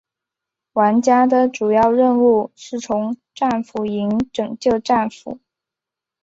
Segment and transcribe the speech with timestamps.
[0.73, 5.39] 玩家的主要任务是从战俘营拯救战俘。